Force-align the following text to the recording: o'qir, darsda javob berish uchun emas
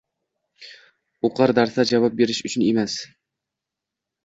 o'qir, 1.29 1.53
darsda 1.59 1.87
javob 1.91 2.17
berish 2.23 2.41
uchun 2.51 2.67
emas 2.73 2.99